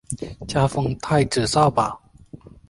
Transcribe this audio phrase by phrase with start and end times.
[0.47, 2.01] 加封太子少保。